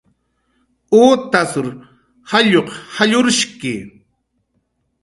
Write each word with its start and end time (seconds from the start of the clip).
Utas 1.03 1.51
jalluq 2.29 2.67
jallurshki 2.95 3.75